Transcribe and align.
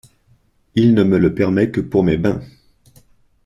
Il 0.73 0.95
ne 0.95 1.03
me 1.03 1.19
le 1.19 1.35
permet 1.35 1.69
que 1.69 1.79
pour 1.79 2.03
mes 2.03 2.17
bains. 2.17 2.41